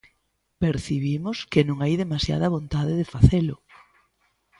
[0.63, 3.55] Percibimos que non hai demasiada vontade de facelo.